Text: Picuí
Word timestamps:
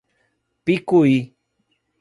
Picuí 0.65 1.15